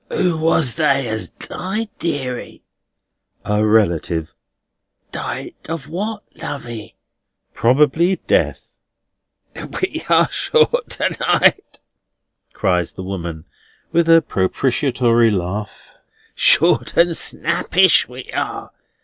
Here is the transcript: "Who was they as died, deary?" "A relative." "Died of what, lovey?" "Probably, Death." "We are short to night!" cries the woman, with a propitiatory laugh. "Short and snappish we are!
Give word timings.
"Who 0.09 0.39
was 0.39 0.73
they 0.73 1.07
as 1.07 1.29
died, 1.29 1.89
deary?" 1.99 2.63
"A 3.45 3.63
relative." 3.63 4.33
"Died 5.11 5.53
of 5.69 5.89
what, 5.89 6.23
lovey?" 6.41 6.95
"Probably, 7.53 8.15
Death." 8.15 8.73
"We 9.79 10.03
are 10.09 10.27
short 10.27 10.89
to 10.89 11.15
night!" 11.19 11.79
cries 12.51 12.93
the 12.93 13.03
woman, 13.03 13.45
with 13.91 14.09
a 14.09 14.23
propitiatory 14.23 15.29
laugh. 15.29 15.93
"Short 16.33 16.97
and 16.97 17.15
snappish 17.15 18.07
we 18.07 18.31
are! 18.31 18.71